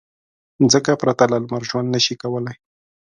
مځکه 0.61 0.91
پرته 1.01 1.25
له 1.31 1.37
لمر 1.41 1.61
ژوند 1.69 1.87
نه 1.93 1.99
شي 2.05 2.15
کولی. 2.21 2.55